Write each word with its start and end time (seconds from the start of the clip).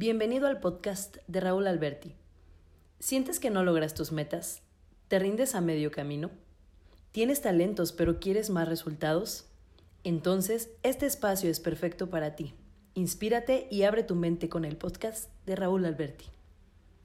Bienvenido 0.00 0.46
al 0.46 0.60
podcast 0.60 1.16
de 1.26 1.40
Raúl 1.40 1.66
Alberti. 1.66 2.14
¿Sientes 3.00 3.40
que 3.40 3.50
no 3.50 3.64
logras 3.64 3.94
tus 3.94 4.12
metas? 4.12 4.60
¿Te 5.08 5.18
rindes 5.18 5.56
a 5.56 5.60
medio 5.60 5.90
camino? 5.90 6.30
¿Tienes 7.10 7.42
talentos 7.42 7.90
pero 7.90 8.20
quieres 8.20 8.48
más 8.48 8.68
resultados? 8.68 9.46
Entonces, 10.04 10.68
este 10.84 11.06
espacio 11.06 11.50
es 11.50 11.58
perfecto 11.58 12.10
para 12.10 12.36
ti. 12.36 12.54
Inspírate 12.94 13.66
y 13.72 13.82
abre 13.82 14.04
tu 14.04 14.14
mente 14.14 14.48
con 14.48 14.64
el 14.64 14.76
podcast 14.76 15.30
de 15.46 15.56
Raúl 15.56 15.84
Alberti. 15.84 16.26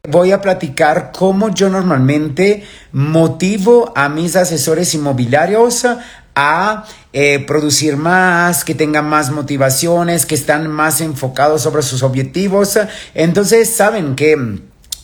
Voy 0.08 0.32
a 0.32 0.42
platicar 0.42 1.12
cómo 1.14 1.50
yo 1.50 1.70
normalmente 1.70 2.64
motivo 2.92 3.92
a 3.96 4.08
mis 4.08 4.36
asesores 4.36 4.94
inmobiliarios 4.94 5.88
a 6.36 6.86
eh, 7.12 7.40
producir 7.40 7.98
más, 7.98 8.64
que 8.64 8.76
tengan 8.76 9.08
más 9.08 9.32
motivaciones, 9.32 10.26
que 10.26 10.36
están 10.36 10.70
más 10.70 11.02
enfocados 11.02 11.62
sobre 11.62 11.84
sus 11.84 12.04
objetivos. 12.04 12.80
Entonces, 13.14 13.70
saben 13.70 14.16
que 14.16 14.36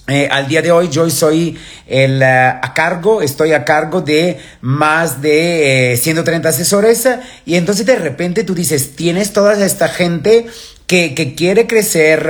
eh, 0.08 0.28
al 0.32 0.48
día 0.48 0.64
de 0.64 0.72
hoy 0.72 0.90
yo 0.90 1.08
soy 1.10 1.58
el, 1.86 2.22
eh, 2.24 2.26
a 2.26 2.74
cargo, 2.74 3.22
estoy 3.22 3.54
a 3.54 3.64
cargo 3.64 4.02
de 4.02 4.40
más 4.62 5.22
de 5.22 6.00
130 6.02 6.50
asesores 6.50 7.08
y 7.46 7.56
entonces 7.56 7.86
de 7.86 7.96
repente 7.96 8.44
tú 8.44 8.56
dices, 8.56 8.96
tienes 8.96 9.34
toda 9.34 9.64
esta 9.64 9.88
gente 9.88 10.48
que, 10.88 11.14
que 11.14 11.36
quiere 11.36 11.68
crecer, 11.68 12.28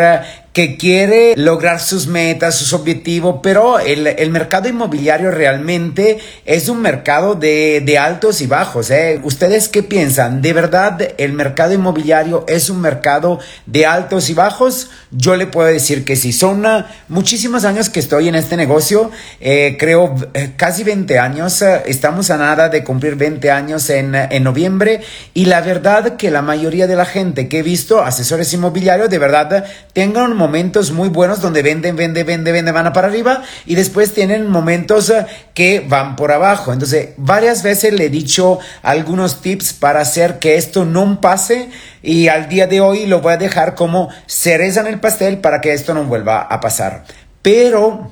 que 0.53 0.77
quiere 0.77 1.35
lograr 1.37 1.79
sus 1.79 2.07
metas, 2.07 2.55
sus 2.55 2.73
objetivos, 2.73 3.39
pero 3.43 3.79
el, 3.79 4.07
el 4.07 4.31
mercado 4.31 4.67
inmobiliario 4.67 5.29
realmente 5.29 6.17
es 6.45 6.69
un 6.69 6.81
mercado 6.81 7.35
de, 7.35 7.81
de 7.85 7.97
altos 7.99 8.41
y 8.41 8.47
bajos. 8.47 8.89
¿eh? 8.89 9.19
¿Ustedes 9.23 9.69
qué 9.69 9.83
piensan? 9.83 10.41
¿De 10.41 10.53
verdad 10.53 10.99
el 11.17 11.33
mercado 11.33 11.73
inmobiliario 11.73 12.45
es 12.47 12.69
un 12.69 12.81
mercado 12.81 13.39
de 13.67 13.85
altos 13.85 14.29
y 14.29 14.33
bajos? 14.33 14.89
Yo 15.11 15.35
le 15.35 15.45
puedo 15.45 15.67
decir 15.67 16.03
que 16.03 16.15
sí. 16.15 16.33
Son 16.33 16.65
muchísimos 17.07 17.63
años 17.63 17.89
que 17.89 17.99
estoy 17.99 18.27
en 18.27 18.35
este 18.35 18.57
negocio, 18.57 19.11
eh, 19.39 19.77
creo 19.79 20.15
eh, 20.33 20.53
casi 20.55 20.83
20 20.83 21.19
años, 21.19 21.61
uh, 21.61 21.81
estamos 21.85 22.31
a 22.31 22.37
nada 22.37 22.69
de 22.69 22.83
cumplir 22.83 23.15
20 23.15 23.51
años 23.51 23.89
en, 23.89 24.15
en 24.15 24.43
noviembre 24.43 25.01
y 25.33 25.45
la 25.45 25.61
verdad 25.61 26.17
que 26.17 26.31
la 26.31 26.41
mayoría 26.41 26.87
de 26.87 26.95
la 26.95 27.05
gente 27.05 27.47
que 27.47 27.59
he 27.59 27.63
visto, 27.63 28.01
asesores 28.01 28.51
inmobiliarios, 28.53 29.09
de 29.09 29.19
verdad 29.19 29.65
tengan 29.93 30.38
momentos 30.39 30.91
muy 30.91 31.09
buenos 31.09 31.41
donde 31.41 31.61
venden, 31.61 31.95
venden, 31.95 32.25
venden, 32.25 32.53
venden, 32.53 32.73
van 32.73 32.87
a 32.87 32.93
para 32.93 33.07
arriba 33.07 33.43
y 33.67 33.75
después 33.75 34.13
tienen 34.13 34.49
momentos 34.49 35.11
eh, 35.11 35.27
que 35.53 35.81
van 35.81 36.15
por 36.15 36.31
abajo. 36.31 36.73
Entonces, 36.73 37.09
varias 37.17 37.61
veces 37.61 37.93
le 37.93 38.05
he 38.05 38.09
dicho 38.09 38.57
algunos 38.81 39.41
tips 39.41 39.73
para 39.73 39.99
hacer 39.99 40.39
que 40.39 40.55
esto 40.55 40.85
no 40.85 41.21
pase 41.21 41.69
y 42.01 42.29
al 42.29 42.49
día 42.49 42.65
de 42.65 42.81
hoy 42.81 43.05
lo 43.05 43.21
voy 43.21 43.33
a 43.33 43.37
dejar 43.37 43.75
como 43.75 44.09
cereza 44.25 44.81
en 44.81 44.87
el 44.87 44.99
pastel 44.99 45.37
para 45.37 45.61
que 45.61 45.73
esto 45.73 45.93
no 45.93 46.05
vuelva 46.05 46.41
a 46.41 46.59
pasar. 46.59 47.03
Pero 47.41 48.11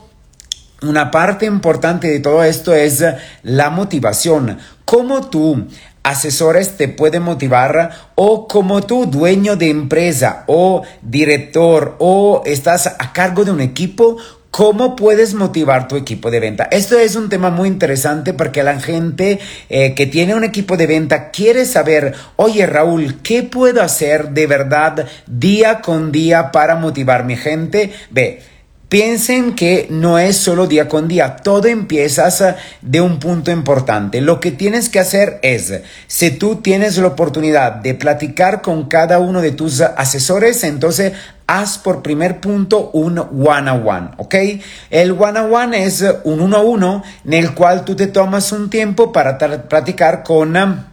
una 0.82 1.10
parte 1.10 1.46
importante 1.46 2.08
de 2.08 2.20
todo 2.20 2.44
esto 2.44 2.76
es 2.76 3.04
la 3.42 3.70
motivación. 3.70 4.60
¿Cómo 4.86 5.30
tú 5.30 5.68
asesores 6.10 6.78
te 6.78 6.88
pueden 6.88 7.24
motivar 7.24 7.92
o 8.16 8.48
como 8.48 8.82
tú, 8.82 9.06
dueño 9.06 9.56
de 9.56 9.70
empresa 9.70 10.44
o 10.48 10.84
director 11.02 11.96
o 12.00 12.44
estás 12.46 12.88
a 12.88 13.14
cargo 13.14 13.44
de 13.44 13.52
un 13.52 13.62
equipo, 13.62 14.18
¿Cómo 14.50 14.96
puedes 14.96 15.36
motivar 15.36 15.88
tu 15.88 15.98
equipo 15.98 16.32
de 16.32 16.40
venta? 16.40 16.68
Esto 16.72 16.98
es 16.98 17.16
un 17.16 17.30
tema 17.30 17.52
muy 17.52 17.68
interesante 17.68 18.34
porque 18.34 18.64
la 18.64 18.80
gente 18.80 19.40
eh, 19.70 19.94
que 19.94 20.08
tiene 20.08 20.34
un 20.34 20.44
equipo 20.44 20.78
de 20.78 20.88
venta 20.88 21.30
quiere 21.30 21.64
saber, 21.66 22.16
oye 22.38 22.66
Raúl, 22.66 23.22
¿qué 23.22 23.44
puedo 23.44 23.84
hacer 23.84 24.30
de 24.30 24.48
verdad 24.48 25.06
día 25.28 25.82
con 25.82 26.12
día 26.12 26.52
para 26.52 26.76
motivar 26.76 27.24
mi 27.24 27.36
gente? 27.36 27.92
Ve, 28.10 28.42
Piensen 28.90 29.54
que 29.56 29.88
no 29.90 30.18
es 30.18 30.38
solo 30.38 30.66
día 30.66 30.88
con 30.88 31.10
día, 31.10 31.36
todo 31.36 31.68
empieza 31.68 32.56
de 32.82 33.02
un 33.02 33.20
punto 33.20 33.52
importante. 33.52 34.22
Lo 34.22 34.40
que 34.40 34.52
tienes 34.52 34.88
que 34.88 35.00
hacer 35.00 35.40
es, 35.42 35.82
si 36.08 36.32
tú 36.32 36.58
tienes 36.58 36.98
la 36.98 37.08
oportunidad 37.08 37.74
de 37.74 37.96
platicar 37.96 38.62
con 38.62 38.86
cada 38.86 39.20
uno 39.20 39.42
de 39.42 39.52
tus 39.52 39.82
asesores, 39.82 40.64
entonces 40.64 41.12
haz 41.48 41.78
por 41.78 42.02
primer 42.02 42.40
punto 42.40 42.90
un 42.92 43.20
one-on-one, 43.20 44.12
¿ok? 44.18 44.36
El 44.90 45.12
one-on-one 45.12 45.84
es 45.84 46.06
un 46.24 46.40
uno 46.40 46.56
a 46.56 46.62
uno 46.62 47.04
en 47.26 47.34
el 47.34 47.54
cual 47.54 47.84
tú 47.84 47.94
te 47.96 48.08
tomas 48.08 48.54
un 48.54 48.70
tiempo 48.70 49.12
para 49.12 49.38
platicar 49.68 50.24
con 50.24 50.56
um, 50.56 50.84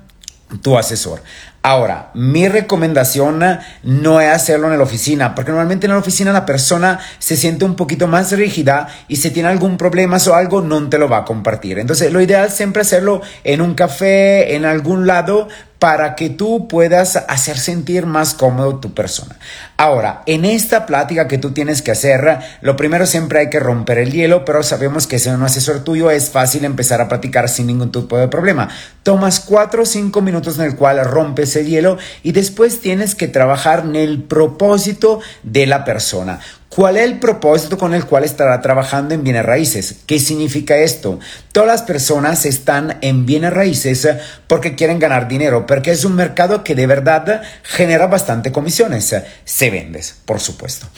tu 0.62 0.76
asesor. 0.76 1.22
Ahora, 1.66 2.10
mi 2.12 2.46
recomendación 2.46 3.42
no 3.84 4.20
es 4.20 4.30
hacerlo 4.30 4.70
en 4.70 4.76
la 4.76 4.84
oficina, 4.84 5.34
porque 5.34 5.50
normalmente 5.50 5.86
en 5.86 5.92
la 5.92 5.98
oficina 5.98 6.30
la 6.30 6.44
persona 6.44 7.00
se 7.18 7.38
siente 7.38 7.64
un 7.64 7.74
poquito 7.74 8.06
más 8.06 8.32
rígida 8.32 8.88
y 9.08 9.16
si 9.16 9.30
tiene 9.30 9.48
algún 9.48 9.78
problema 9.78 10.18
o 10.28 10.34
algo 10.34 10.60
no 10.60 10.90
te 10.90 10.98
lo 10.98 11.08
va 11.08 11.20
a 11.20 11.24
compartir. 11.24 11.78
Entonces, 11.78 12.12
lo 12.12 12.20
ideal 12.20 12.48
es 12.48 12.52
siempre 12.52 12.82
hacerlo 12.82 13.22
en 13.44 13.62
un 13.62 13.72
café, 13.72 14.56
en 14.56 14.66
algún 14.66 15.06
lado, 15.06 15.48
para 15.84 16.14
que 16.14 16.30
tú 16.30 16.66
puedas 16.66 17.16
hacer 17.28 17.58
sentir 17.58 18.06
más 18.06 18.32
cómodo 18.32 18.76
tu 18.76 18.94
persona. 18.94 19.36
Ahora, 19.76 20.22
en 20.24 20.46
esta 20.46 20.86
plática 20.86 21.28
que 21.28 21.36
tú 21.36 21.50
tienes 21.50 21.82
que 21.82 21.90
hacer, 21.90 22.38
lo 22.62 22.74
primero 22.74 23.04
siempre 23.04 23.40
hay 23.40 23.50
que 23.50 23.60
romper 23.60 23.98
el 23.98 24.10
hielo, 24.10 24.46
pero 24.46 24.62
sabemos 24.62 25.06
que 25.06 25.18
si 25.18 25.28
un 25.28 25.42
asesor 25.42 25.84
tuyo 25.84 26.10
es 26.10 26.30
fácil 26.30 26.64
empezar 26.64 27.02
a 27.02 27.08
platicar 27.08 27.50
sin 27.50 27.66
ningún 27.66 27.92
tipo 27.92 28.16
de 28.16 28.28
problema. 28.28 28.70
Tomas 29.02 29.40
cuatro 29.40 29.82
o 29.82 29.84
cinco 29.84 30.22
minutos 30.22 30.58
en 30.58 30.64
el 30.64 30.76
cual 30.76 31.04
rompes 31.04 31.54
el 31.56 31.66
hielo 31.66 31.98
y 32.22 32.32
después 32.32 32.80
tienes 32.80 33.14
que 33.14 33.28
trabajar 33.28 33.80
en 33.80 33.96
el 33.96 34.22
propósito 34.22 35.20
de 35.42 35.66
la 35.66 35.84
persona. 35.84 36.40
¿Cuál 36.74 36.96
es 36.96 37.04
el 37.04 37.20
propósito 37.20 37.78
con 37.78 37.94
el 37.94 38.04
cual 38.04 38.24
estará 38.24 38.60
trabajando 38.60 39.14
en 39.14 39.22
bienes 39.22 39.46
raíces? 39.46 39.94
¿Qué 40.06 40.18
significa 40.18 40.76
esto? 40.76 41.20
Todas 41.52 41.68
las 41.68 41.82
personas 41.82 42.44
están 42.46 42.98
en 43.00 43.26
bienes 43.26 43.52
raíces 43.52 44.08
porque 44.48 44.74
quieren 44.74 44.98
ganar 44.98 45.28
dinero, 45.28 45.66
porque 45.66 45.92
es 45.92 46.04
un 46.04 46.16
mercado 46.16 46.64
que 46.64 46.74
de 46.74 46.88
verdad 46.88 47.42
genera 47.62 48.08
bastante 48.08 48.50
comisiones. 48.50 49.14
Se 49.44 49.70
vendes, 49.70 50.16
por 50.24 50.40
supuesto. 50.40 50.88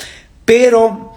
Pero 0.46 1.15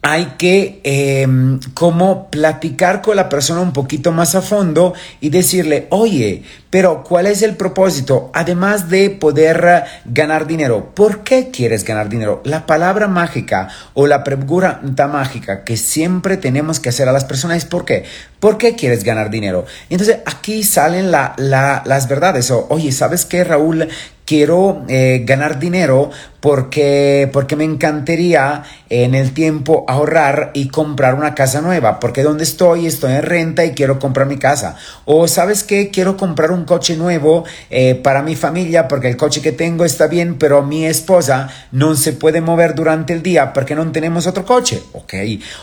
hay 0.00 0.34
que 0.38 0.80
em, 0.84 1.58
como 1.74 2.30
platicar 2.30 3.02
con 3.02 3.16
la 3.16 3.28
persona 3.28 3.60
un 3.60 3.72
poquito 3.72 4.12
más 4.12 4.34
a 4.36 4.42
fondo 4.42 4.94
y 5.20 5.30
decirle, 5.30 5.88
oye, 5.90 6.44
pero 6.70 7.02
¿cuál 7.02 7.26
es 7.26 7.42
el 7.42 7.56
propósito? 7.56 8.30
Además 8.32 8.88
de 8.90 9.10
poder 9.10 9.84
ganar 10.04 10.46
dinero, 10.46 10.92
¿por 10.94 11.24
qué 11.24 11.50
quieres 11.50 11.84
ganar 11.84 12.08
dinero? 12.08 12.42
La 12.44 12.64
palabra 12.64 13.08
mágica 13.08 13.68
o 13.94 14.06
la 14.06 14.22
pregunta 14.22 15.08
mágica 15.08 15.64
que 15.64 15.76
siempre 15.76 16.36
tenemos 16.36 16.78
que 16.78 16.90
hacer 16.90 17.08
a 17.08 17.12
las 17.12 17.24
personas 17.24 17.58
es 17.58 17.64
¿por 17.64 17.84
qué? 17.84 18.04
¿Por 18.38 18.56
qué 18.56 18.76
quieres 18.76 19.02
ganar 19.02 19.30
dinero? 19.30 19.66
Entonces 19.90 20.18
aquí 20.26 20.62
salen 20.62 21.10
las 21.10 22.08
verdades. 22.08 22.50
O, 22.52 22.66
oye, 22.70 22.92
¿sabes 22.92 23.24
qué, 23.24 23.42
Raúl? 23.42 23.88
quiero 24.28 24.84
eh, 24.88 25.22
ganar 25.24 25.58
dinero 25.58 26.10
porque, 26.40 27.28
porque 27.32 27.56
me 27.56 27.64
encantaría 27.64 28.62
en 28.90 29.14
el 29.14 29.32
tiempo 29.32 29.84
ahorrar 29.88 30.50
y 30.54 30.68
comprar 30.68 31.14
una 31.14 31.34
casa 31.34 31.60
nueva, 31.60 32.00
porque 32.00 32.22
donde 32.22 32.44
estoy 32.44 32.86
estoy 32.86 33.12
en 33.12 33.22
renta 33.22 33.64
y 33.64 33.72
quiero 33.72 33.98
comprar 33.98 34.26
mi 34.26 34.38
casa. 34.38 34.76
O 35.04 35.28
sabes 35.28 35.64
qué, 35.64 35.90
quiero 35.90 36.16
comprar 36.16 36.50
un 36.50 36.64
coche 36.64 36.96
nuevo 36.96 37.44
eh, 37.70 37.94
para 37.94 38.22
mi 38.22 38.36
familia 38.36 38.88
porque 38.88 39.08
el 39.08 39.16
coche 39.16 39.42
que 39.42 39.52
tengo 39.52 39.84
está 39.84 40.06
bien, 40.06 40.38
pero 40.38 40.62
mi 40.62 40.86
esposa 40.86 41.50
no 41.72 41.94
se 41.96 42.12
puede 42.12 42.40
mover 42.40 42.74
durante 42.74 43.12
el 43.12 43.22
día 43.22 43.52
porque 43.52 43.74
no 43.74 43.90
tenemos 43.90 44.26
otro 44.26 44.44
coche. 44.44 44.82
Ok. 44.92 45.14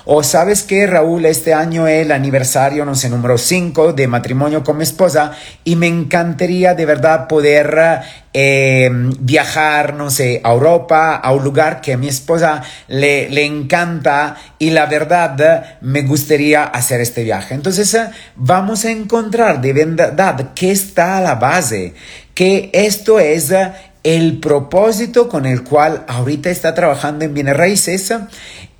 O 0.06 0.24
sabes 0.24 0.64
qué, 0.64 0.88
Raúl, 0.88 1.26
este 1.26 1.54
año 1.54 1.88
el 1.88 2.12
aniversario, 2.12 2.86
no 2.86 2.96
sé, 2.96 3.10
número 3.10 3.38
5 3.38 3.94
de 3.94 4.08
matrimonio 4.08 4.64
con 4.64 4.78
mi 4.78 4.84
esposa 4.84 5.32
y 5.64 5.76
me 5.76 5.88
encantaría 5.88 6.74
de 6.74 6.86
verdad 6.86 7.28
poder 7.28 8.02
eh, 8.38 8.90
viajar, 9.20 9.94
no 9.94 10.10
sé, 10.10 10.42
a 10.44 10.52
Europa, 10.52 10.65
a 10.66 11.32
un 11.32 11.44
lugar 11.44 11.82
que 11.82 11.94
a 11.94 11.98
mi 11.98 12.08
esposa 12.08 12.62
le, 12.88 13.30
le 13.30 13.46
encanta 13.46 14.36
y 14.60 14.72
la 14.72 14.86
verdad 14.86 15.78
me 15.82 16.02
gustaría 16.02 16.64
hacer 16.64 17.02
este 17.02 17.24
viaje. 17.24 17.54
Entonces 17.54 17.94
eh, 17.94 18.10
vamos 18.36 18.86
a 18.86 18.92
encontrar 18.92 19.62
de 19.62 19.74
verdad 19.74 20.54
que 20.54 20.72
está 20.72 21.18
a 21.18 21.22
la 21.22 21.36
base, 21.36 21.94
que 22.34 22.70
esto 22.74 23.20
es 23.20 23.52
eh, 23.52 23.72
el 24.04 24.40
propósito 24.40 25.30
con 25.30 25.46
el 25.46 25.64
cual 25.64 26.06
ahorita 26.08 26.50
está 26.50 26.76
trabajando 26.76 27.26
en 27.26 27.34
bienes 27.34 27.58
raíces 27.58 28.14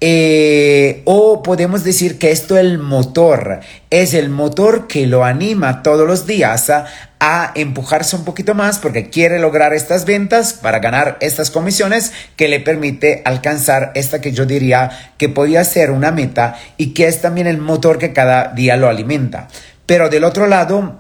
eh, 0.02 1.02
o 1.06 1.42
podemos 1.42 1.86
decir 1.86 2.20
que 2.20 2.32
esto 2.32 2.58
es 2.58 2.66
el 2.66 2.80
motor, 2.80 3.62
es 3.90 4.14
el 4.14 4.30
motor 4.30 4.88
que 4.88 5.08
lo 5.08 5.24
anima 5.24 5.84
todos 5.84 6.06
los 6.06 6.28
días 6.28 6.70
a, 6.70 6.86
a, 7.22 7.54
empujarse 7.56 8.18
un 8.18 8.26
poquito 8.26 8.54
más 8.54 8.78
porque 8.80 9.10
quiere 9.10 9.40
lograr 9.40 9.74
estas 9.74 10.04
ventas 10.04 10.54
para 10.54 10.80
ganar 10.80 11.18
estas 11.22 11.50
comisiones 11.50 12.12
que 12.36 12.50
le 12.50 12.60
permite 12.60 13.22
alcanzar 13.24 13.94
esta 13.96 14.20
que 14.20 14.34
yo 14.34 14.46
diría 14.46 15.14
que 15.18 15.30
podría 15.30 15.64
ser 15.64 15.92
una 15.92 16.12
meta 16.12 16.60
y 16.76 16.94
que 16.94 17.08
es 17.08 17.22
también 17.22 17.48
el 17.48 17.58
motor 17.58 17.98
que 17.98 18.12
cada 18.12 18.50
día 18.50 18.76
lo 18.76 18.90
alimenta. 18.90 19.48
Pero 19.86 20.10
del 20.10 20.26
otro 20.26 20.48
lado, 20.48 20.98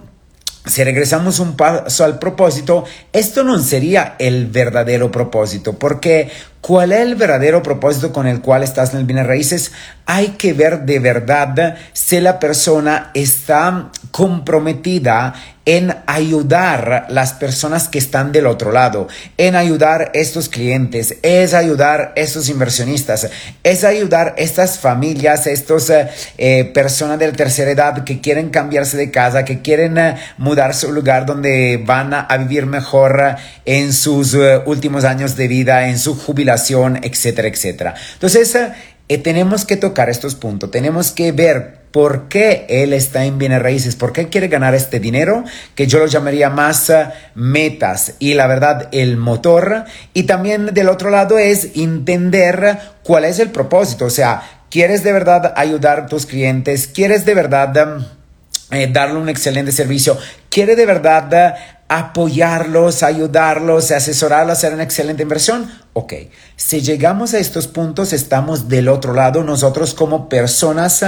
si 0.66 0.84
regresamos 0.84 1.40
un 1.40 1.56
paso 1.56 2.04
al 2.04 2.18
propósito, 2.18 2.86
esto 3.14 3.44
no 3.44 3.60
sería 3.60 4.16
el 4.20 4.48
verdadero 4.48 5.12
propósito, 5.12 5.74
porque 5.74 6.32
¿cuál 6.66 6.94
es 6.94 7.02
el 7.02 7.14
verdadero 7.14 7.62
propósito 7.62 8.12
con 8.12 8.26
el 8.26 8.42
cual 8.42 8.64
estás 8.64 8.92
en 8.92 9.02
el 9.02 9.06
bienes 9.06 9.28
raíces? 9.28 9.72
Hay 10.08 10.30
que 10.30 10.54
ver 10.54 10.82
de 10.82 10.98
verdad 10.98 11.76
si 11.94 12.20
la 12.20 12.40
persona 12.40 13.12
está 13.14 13.92
comprometida 14.10 15.36
en 15.66 15.96
ayudar 16.06 17.08
las 17.10 17.34
personas 17.34 17.90
que 17.90 17.98
están 17.98 18.32
del 18.32 18.46
otro 18.46 18.72
lado, 18.72 19.08
en 19.38 19.56
ayudar 19.56 20.12
estos 20.14 20.48
clientes, 20.48 21.18
es 21.24 21.56
ayudar 21.56 22.14
estos 22.16 22.50
inversionistas, 22.50 23.30
es 23.64 23.84
ayudar 23.84 24.36
estas 24.38 24.78
familias, 24.78 25.48
estas 25.48 25.90
eh, 25.90 26.08
eh, 26.38 26.66
personas 26.66 27.18
de 27.18 27.32
tercera 27.32 27.72
edad 27.72 28.04
que 28.04 28.22
quieren 28.22 28.50
cambiarse 28.50 28.96
de 28.96 29.10
casa, 29.10 29.44
que 29.44 29.62
quieren 29.62 29.98
eh, 29.98 30.16
mudarse 30.38 30.86
a 30.86 30.90
un 30.90 30.96
lugar 30.96 31.26
donde 31.26 31.82
van 31.84 32.14
a, 32.14 32.28
vivir 32.38 32.66
mejor 32.68 33.36
en 33.64 33.94
sus 33.94 34.38
últimos 34.66 35.06
años 35.06 35.36
de 35.36 35.48
vida, 35.48 35.88
en 35.88 35.98
su 35.98 36.16
jubilación, 36.16 36.55
etcétera, 37.02 37.48
etcétera. 37.48 37.96
Entonces, 38.14 38.58
tenemos 39.24 39.66
que 39.66 39.78
tocar 39.78 40.10
estos 40.10 40.36
puntos, 40.36 40.72
tenemos 40.72 41.12
que 41.12 41.32
ver 41.32 41.86
por 41.96 42.28
qué 42.28 42.66
él 42.68 42.92
está 42.92 43.24
en 43.24 43.38
bienes 43.38 43.62
raíces, 43.62 43.96
por 43.96 44.12
qué 44.12 44.28
quiere 44.28 44.50
ganar 44.50 44.76
este 44.76 45.00
dinero, 45.00 45.46
que 45.76 45.88
yo 45.88 46.00
lo 46.00 46.08
llamaría 46.08 46.50
más 46.50 46.90
eh, 46.90 47.08
metas 47.36 48.16
y 48.20 48.34
la 48.34 48.48
verdad 48.48 48.90
el 48.92 49.16
motor. 49.16 49.86
Y 50.14 50.24
también 50.24 50.74
del 50.74 50.90
otro 50.90 51.10
lado 51.10 51.38
es 51.38 51.70
entender 51.74 52.80
cuál 53.02 53.24
es 53.24 53.40
el 53.40 53.50
propósito, 53.50 54.04
o 54.04 54.10
sea, 54.10 54.44
¿quieres 54.70 55.06
de 55.06 55.14
verdad 55.14 55.54
ayudar 55.56 56.00
a 56.00 56.06
tus 56.08 56.26
clientes? 56.26 56.88
¿Quieres 56.88 57.26
de 57.26 57.34
verdad... 57.34 58.04
Eh, 58.72 58.90
darle 58.92 59.20
un 59.20 59.30
excelente 59.30 59.72
servicio, 59.72 60.18
quiere 60.50 60.76
de 60.76 60.88
verdad 60.88 61.32
eh, 61.32 61.54
apoyarlos, 61.98 63.04
ayudarlos, 63.04 63.92
asesorarlos 63.92 64.58
hacer 64.58 64.74
una 64.74 64.84
excelente 64.84 65.24
inversión. 65.24 65.72
Ok, 65.94 66.14
si 66.56 66.82
llegamos 66.82 67.34
a 67.34 67.40
estos 67.40 67.68
puntos, 67.68 68.12
estamos 68.12 68.68
del 68.68 68.90
otro 68.90 69.14
lado, 69.14 69.44
nosotros 69.44 69.94
como 69.94 70.28
personas 70.28 71.04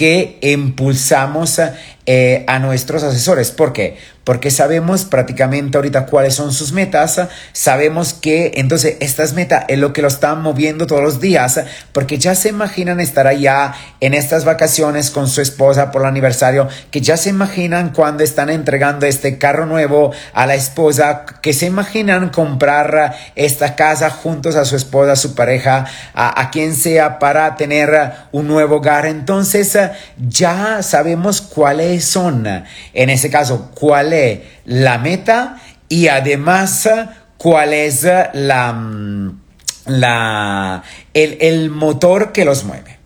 que 0.00 0.38
impulsamos 0.40 1.60
eh, 2.06 2.44
a 2.48 2.58
nuestros 2.58 3.02
asesores. 3.02 3.50
¿Por 3.50 3.74
qué? 3.74 3.98
Porque 4.24 4.50
sabemos 4.50 5.04
prácticamente 5.04 5.76
ahorita 5.76 6.06
cuáles 6.06 6.34
son 6.34 6.54
sus 6.54 6.72
metas, 6.72 7.20
sabemos 7.52 8.14
que 8.14 8.52
entonces 8.54 8.96
estas 9.00 9.34
metas 9.34 9.66
es 9.68 9.78
lo 9.78 9.92
que 9.92 10.00
lo 10.00 10.08
están 10.08 10.40
moviendo 10.40 10.86
todos 10.86 11.02
los 11.02 11.20
días, 11.20 11.60
porque 11.92 12.16
ya 12.16 12.34
se 12.34 12.48
imaginan 12.48 12.98
estar 12.98 13.26
allá 13.26 13.74
en 14.00 14.14
estas 14.14 14.46
vacaciones 14.46 15.10
con 15.10 15.28
su 15.28 15.42
esposa 15.42 15.90
por 15.90 16.00
el 16.00 16.08
aniversario, 16.08 16.66
que 16.90 17.02
ya 17.02 17.18
se 17.18 17.28
imaginan 17.28 17.90
cuando 17.90 18.24
están 18.24 18.48
entregando 18.48 19.04
este 19.04 19.36
carro 19.36 19.66
nuevo 19.66 20.12
a 20.32 20.46
la 20.46 20.54
esposa, 20.54 21.24
que 21.42 21.52
se 21.52 21.66
imaginan 21.66 22.30
comprar 22.30 23.16
esta 23.34 23.76
casa 23.76 24.10
juntos 24.10 24.56
a 24.56 24.64
su 24.64 24.76
esposa, 24.76 25.12
a 25.12 25.16
su 25.16 25.34
pareja, 25.34 25.86
a, 26.14 26.40
a 26.40 26.50
quien 26.50 26.74
sea 26.74 27.18
para 27.18 27.56
tener 27.56 28.12
un 28.32 28.46
nuevo 28.46 28.76
hogar. 28.76 29.06
Entonces 29.06 29.78
ya 30.16 30.82
sabemos 30.82 31.40
cuáles 31.40 32.04
son, 32.04 32.46
en 32.46 33.10
ese 33.10 33.30
caso, 33.30 33.70
cuál 33.74 34.12
es 34.12 34.40
la 34.64 34.98
meta 34.98 35.56
y 35.88 36.08
además 36.08 36.88
cuál 37.36 37.72
es 37.72 38.06
la, 38.32 38.72
mm, 38.72 39.40
la, 39.86 40.82
el, 41.14 41.38
el 41.40 41.70
motor 41.70 42.32
que 42.32 42.44
los 42.44 42.64
mueve. 42.64 42.99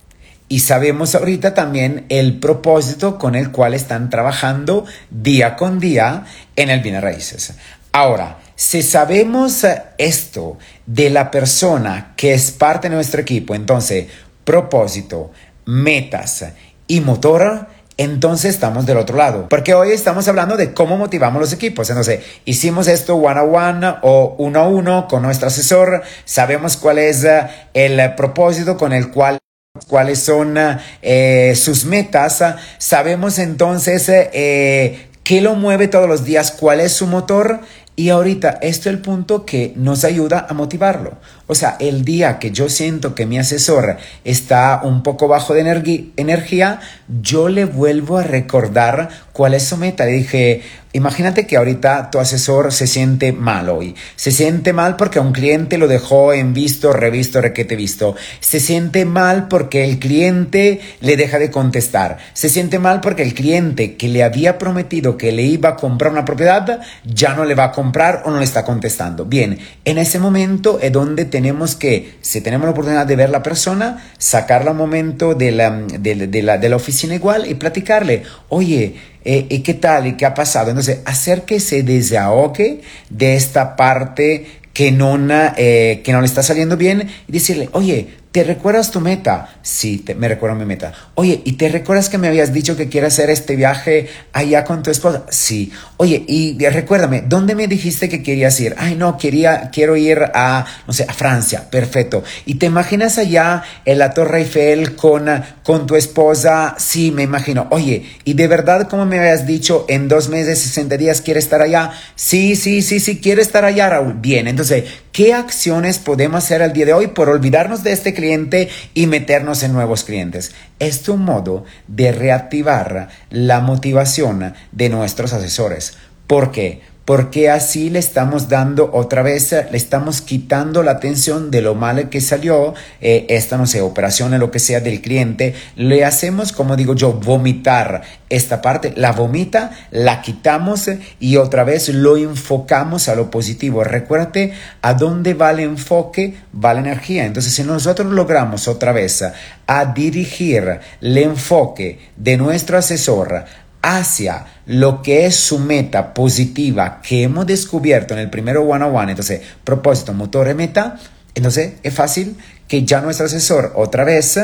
Y 0.54 0.60
sabemos 0.60 1.16
ahorita 1.16 1.52
también 1.52 2.06
el 2.10 2.38
propósito 2.38 3.18
con 3.18 3.34
el 3.34 3.50
cual 3.50 3.74
están 3.74 4.08
trabajando 4.08 4.84
día 5.10 5.56
con 5.56 5.80
día 5.80 6.26
en 6.54 6.70
el 6.70 6.78
bienes 6.78 7.02
raíces. 7.02 7.54
Ahora, 7.90 8.38
si 8.54 8.84
sabemos 8.84 9.66
esto 9.98 10.56
de 10.86 11.10
la 11.10 11.32
persona 11.32 12.12
que 12.16 12.34
es 12.34 12.52
parte 12.52 12.88
de 12.88 12.94
nuestro 12.94 13.20
equipo, 13.20 13.56
entonces 13.56 14.06
propósito, 14.44 15.32
metas 15.64 16.44
y 16.86 17.00
motor, 17.00 17.66
entonces 17.96 18.54
estamos 18.54 18.86
del 18.86 18.98
otro 18.98 19.16
lado. 19.16 19.48
Porque 19.48 19.74
hoy 19.74 19.90
estamos 19.90 20.28
hablando 20.28 20.56
de 20.56 20.72
cómo 20.72 20.96
motivamos 20.96 21.40
los 21.40 21.52
equipos. 21.52 21.90
Entonces, 21.90 22.20
hicimos 22.44 22.86
esto 22.86 23.16
one 23.16 23.40
on 23.40 23.54
one 23.56 23.94
o 24.02 24.36
uno 24.38 24.60
a 24.60 24.68
uno 24.68 25.08
con 25.08 25.22
nuestro 25.22 25.48
asesor. 25.48 26.04
Sabemos 26.24 26.76
cuál 26.76 26.98
es 26.98 27.24
eh, 27.24 27.44
el 27.74 28.14
propósito 28.14 28.76
con 28.76 28.92
el 28.92 29.10
cual 29.10 29.40
cuáles 29.88 30.20
son 30.20 30.56
eh, 31.02 31.52
sus 31.56 31.84
metas. 31.84 32.44
Sabemos 32.78 33.40
entonces 33.40 34.08
eh, 34.08 35.08
qué 35.24 35.40
lo 35.40 35.56
mueve 35.56 35.88
todos 35.88 36.08
los 36.08 36.24
días, 36.24 36.52
cuál 36.52 36.78
es 36.78 36.92
su 36.92 37.08
motor. 37.08 37.60
Y 37.96 38.10
ahorita, 38.10 38.58
esto 38.62 38.88
es 38.88 38.94
el 38.94 39.00
punto 39.00 39.44
que 39.44 39.72
nos 39.74 40.04
ayuda 40.04 40.46
a 40.48 40.54
motivarlo. 40.54 41.14
O 41.48 41.56
sea, 41.56 41.76
el 41.80 42.04
día 42.04 42.38
que 42.38 42.52
yo 42.52 42.68
siento 42.68 43.16
que 43.16 43.26
mi 43.26 43.36
asesor 43.38 43.96
está 44.24 44.80
un 44.84 45.02
poco 45.02 45.26
bajo 45.26 45.54
de 45.54 46.10
energía, 46.16 46.80
yo 47.22 47.48
le 47.48 47.64
vuelvo 47.64 48.18
a 48.18 48.22
recordar 48.22 49.08
cuál 49.32 49.54
es 49.54 49.64
su 49.64 49.76
meta. 49.76 50.06
Le 50.06 50.12
dije, 50.12 50.62
imagínate 50.94 51.46
que 51.46 51.56
ahorita 51.56 52.10
tu 52.10 52.20
asesor 52.20 52.72
se 52.72 52.86
siente 52.86 53.32
mal 53.32 53.68
hoy. 53.68 53.94
Se 54.16 54.30
siente 54.30 54.72
mal 54.72 54.96
porque 54.96 55.18
un 55.18 55.32
cliente 55.32 55.76
lo 55.76 55.88
dejó 55.88 56.32
en 56.32 56.54
visto, 56.54 56.92
revisto, 56.92 57.40
requete 57.40 57.76
visto. 57.76 58.14
Se 58.40 58.60
siente 58.60 59.04
mal 59.04 59.48
porque 59.48 59.84
el 59.84 59.98
cliente 59.98 60.80
le 61.00 61.16
deja 61.16 61.38
de 61.38 61.50
contestar. 61.50 62.18
Se 62.32 62.48
siente 62.48 62.78
mal 62.78 63.00
porque 63.00 63.22
el 63.22 63.34
cliente 63.34 63.96
que 63.96 64.08
le 64.08 64.22
había 64.22 64.56
prometido 64.56 65.18
que 65.18 65.32
le 65.32 65.42
iba 65.42 65.70
a 65.70 65.76
comprar 65.76 66.12
una 66.12 66.24
propiedad 66.24 66.80
ya 67.04 67.34
no 67.34 67.44
le 67.44 67.56
va 67.56 67.64
a 67.64 67.72
comprar 67.72 68.22
o 68.24 68.30
no 68.30 68.38
le 68.38 68.44
está 68.44 68.64
contestando. 68.64 69.24
Bien, 69.24 69.58
en 69.84 69.98
ese 69.98 70.20
momento 70.20 70.78
es 70.80 70.92
donde 70.92 71.24
tenemos 71.24 71.74
que, 71.74 72.14
si 72.20 72.40
tenemos 72.40 72.66
la 72.66 72.70
oportunidad 72.70 73.06
de 73.06 73.16
ver 73.16 73.30
la 73.30 73.42
persona, 73.42 74.04
sacarla 74.18 74.70
un 74.70 74.76
momento 74.76 75.34
de 75.34 75.50
la, 75.50 75.70
de, 75.70 76.42
la, 76.42 76.58
de 76.58 76.68
la 76.68 76.76
oficina 76.76 77.16
igual 77.16 77.50
y 77.50 77.54
platicarle, 77.54 78.22
oye, 78.48 78.94
eh, 79.24 79.46
¿y 79.48 79.60
qué 79.60 79.74
tal? 79.74 80.06
¿Y 80.06 80.12
qué 80.14 80.26
ha 80.26 80.34
pasado? 80.34 80.70
Entonces, 80.70 81.00
hacer 81.04 81.42
que 81.42 81.60
se 81.60 81.82
desahogue 81.82 82.82
de 83.10 83.36
esta 83.36 83.76
parte 83.76 84.46
que 84.72 84.92
no, 84.92 85.18
eh, 85.56 86.02
que 86.04 86.12
no 86.12 86.20
le 86.20 86.26
está 86.26 86.42
saliendo 86.42 86.76
bien 86.76 87.08
y 87.26 87.32
decirle, 87.32 87.68
oye, 87.72 88.08
¿Te 88.34 88.42
recuerdas 88.42 88.90
tu 88.90 89.00
meta? 89.00 89.48
Sí, 89.62 89.98
te, 89.98 90.16
me 90.16 90.26
recuerdo 90.26 90.56
mi 90.56 90.64
meta. 90.64 90.92
Oye, 91.14 91.40
¿y 91.44 91.52
te 91.52 91.68
recuerdas 91.68 92.08
que 92.08 92.18
me 92.18 92.26
habías 92.26 92.52
dicho 92.52 92.76
que 92.76 92.88
quieres 92.88 93.12
hacer 93.12 93.30
este 93.30 93.54
viaje 93.54 94.08
allá 94.32 94.64
con 94.64 94.82
tu 94.82 94.90
esposa? 94.90 95.22
Sí. 95.28 95.70
Oye, 95.98 96.24
y 96.26 96.58
recuérdame, 96.58 97.22
¿dónde 97.24 97.54
me 97.54 97.68
dijiste 97.68 98.08
que 98.08 98.24
querías 98.24 98.58
ir? 98.58 98.74
Ay, 98.76 98.96
no, 98.96 99.18
quería, 99.18 99.70
quiero 99.72 99.96
ir 99.96 100.18
a, 100.34 100.66
no 100.84 100.92
sé, 100.92 101.06
a 101.08 101.12
Francia. 101.12 101.70
Perfecto. 101.70 102.24
¿Y 102.44 102.56
te 102.56 102.66
imaginas 102.66 103.18
allá 103.18 103.62
en 103.84 104.00
la 104.00 104.12
Torre 104.12 104.38
Eiffel 104.38 104.96
con, 104.96 105.26
con 105.62 105.86
tu 105.86 105.94
esposa? 105.94 106.74
Sí, 106.76 107.12
me 107.12 107.22
imagino. 107.22 107.68
Oye, 107.70 108.04
¿y 108.24 108.34
de 108.34 108.48
verdad, 108.48 108.88
como 108.88 109.06
me 109.06 109.20
habías 109.20 109.46
dicho, 109.46 109.86
en 109.88 110.08
dos 110.08 110.28
meses, 110.28 110.58
60 110.58 110.96
días, 110.96 111.20
quieres 111.20 111.44
estar 111.44 111.62
allá? 111.62 111.92
Sí, 112.16 112.56
sí, 112.56 112.82
sí, 112.82 112.98
sí, 112.98 113.20
quiero 113.20 113.40
estar 113.40 113.64
allá, 113.64 113.90
Raúl. 113.90 114.14
Bien, 114.14 114.48
entonces, 114.48 115.03
¿qué 115.14 115.32
acciones 115.32 116.00
podemos 116.00 116.44
hacer 116.44 116.60
al 116.60 116.72
día 116.72 116.86
de 116.86 116.92
hoy 116.92 117.06
por 117.06 117.28
olvidarnos 117.28 117.84
de 117.84 117.92
este 117.92 118.12
cliente? 118.12 118.68
y 118.94 119.06
meternos 119.06 119.62
en 119.62 119.72
nuevos 119.72 120.02
clientes. 120.04 120.52
Es 120.80 121.08
un 121.08 121.24
modo 121.24 121.64
de 121.86 122.10
reactivar 122.10 123.08
la 123.30 123.60
motivación 123.60 124.54
de 124.72 124.88
nuestros 124.88 125.32
asesores. 125.32 125.96
¿Por 126.26 126.50
qué? 126.50 126.82
Porque 127.04 127.50
así 127.50 127.90
le 127.90 127.98
estamos 127.98 128.48
dando 128.48 128.90
otra 128.92 129.22
vez, 129.22 129.52
le 129.52 129.76
estamos 129.76 130.22
quitando 130.22 130.82
la 130.82 130.92
atención 130.92 131.50
de 131.50 131.60
lo 131.60 131.74
mal 131.74 132.08
que 132.08 132.20
salió, 132.20 132.74
eh, 133.00 133.26
esta, 133.28 133.56
no 133.58 133.66
sé, 133.66 133.82
operación 133.82 134.32
o 134.32 134.38
lo 134.38 134.50
que 134.50 134.58
sea 134.58 134.80
del 134.80 135.02
cliente, 135.02 135.54
le 135.76 136.04
hacemos, 136.04 136.52
como 136.52 136.76
digo 136.76 136.94
yo, 136.94 137.12
vomitar 137.12 138.02
esta 138.30 138.62
parte, 138.62 138.94
la 138.96 139.12
vomita, 139.12 139.70
la 139.90 140.22
quitamos 140.22 140.90
y 141.20 141.36
otra 141.36 141.62
vez 141.64 141.90
lo 141.90 142.16
enfocamos 142.16 143.08
a 143.08 143.14
lo 143.14 143.30
positivo. 143.30 143.84
Recuérdate 143.84 144.52
a 144.80 144.94
dónde 144.94 145.34
va 145.34 145.50
el 145.50 145.60
enfoque, 145.60 146.34
va 146.52 146.74
la 146.74 146.80
energía. 146.80 147.26
Entonces, 147.26 147.52
si 147.52 147.62
nosotros 147.62 148.12
logramos 148.12 148.66
otra 148.66 148.92
vez 148.92 149.24
a 149.66 149.84
dirigir 149.86 150.80
el 151.00 151.18
enfoque 151.18 151.98
de 152.16 152.36
nuestro 152.36 152.78
asesor 152.78 153.44
hacia 153.84 154.46
lo 154.64 155.02
que 155.02 155.26
es 155.26 155.36
su 155.36 155.58
meta 155.58 156.14
positiva 156.14 157.02
que 157.02 157.22
hemos 157.22 157.46
descubierto 157.46 158.14
en 158.14 158.20
el 158.20 158.30
primero 158.30 158.62
one-on-one, 158.62 159.12
entonces 159.12 159.42
propósito, 159.62 160.14
motor 160.14 160.48
y 160.48 160.54
meta, 160.54 160.98
entonces 161.34 161.74
es 161.82 161.92
fácil 161.92 162.38
que 162.66 162.84
ya 162.84 163.02
nuestro 163.02 163.26
asesor 163.26 163.72
otra 163.76 164.04
vez 164.04 164.40